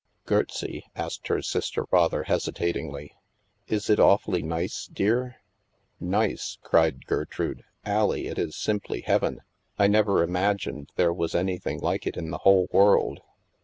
[0.25, 3.13] Gertsie," asked her sister rather hesitatingly,
[3.67, 5.35] is it awfully nice, dear?"
[5.99, 7.61] Nice?" cried Gertrude.
[7.85, 9.41] Allie, it is simply heaven.
[9.77, 13.19] I never imagined there was an)rthing like it in the whole world.